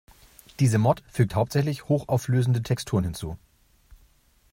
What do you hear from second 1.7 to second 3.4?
hochauflösende Texturen hinzu.